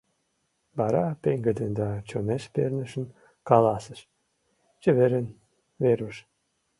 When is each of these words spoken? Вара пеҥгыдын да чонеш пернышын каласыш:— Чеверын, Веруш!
Вара 0.77 1.05
пеҥгыдын 1.21 1.71
да 1.79 1.89
чонеш 2.09 2.43
пернышын 2.53 3.05
каласыш:— 3.49 3.99
Чеверын, 4.81 5.27
Веруш! 5.81 6.17